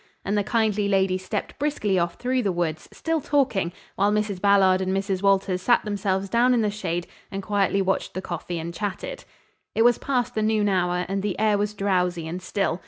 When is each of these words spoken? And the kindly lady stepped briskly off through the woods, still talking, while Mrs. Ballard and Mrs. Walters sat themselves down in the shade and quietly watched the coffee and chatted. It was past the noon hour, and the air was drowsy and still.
And 0.25 0.35
the 0.35 0.43
kindly 0.43 0.87
lady 0.89 1.19
stepped 1.19 1.59
briskly 1.59 1.99
off 1.99 2.15
through 2.15 2.41
the 2.41 2.51
woods, 2.51 2.89
still 2.91 3.21
talking, 3.21 3.71
while 3.95 4.11
Mrs. 4.11 4.41
Ballard 4.41 4.81
and 4.81 4.91
Mrs. 4.97 5.21
Walters 5.21 5.61
sat 5.61 5.85
themselves 5.85 6.27
down 6.27 6.55
in 6.55 6.61
the 6.61 6.71
shade 6.71 7.05
and 7.29 7.43
quietly 7.43 7.83
watched 7.83 8.15
the 8.15 8.19
coffee 8.23 8.57
and 8.57 8.73
chatted. 8.73 9.25
It 9.75 9.83
was 9.83 9.99
past 9.99 10.33
the 10.33 10.41
noon 10.41 10.67
hour, 10.67 11.05
and 11.07 11.21
the 11.21 11.37
air 11.39 11.55
was 11.55 11.75
drowsy 11.75 12.27
and 12.27 12.41
still. 12.41 12.79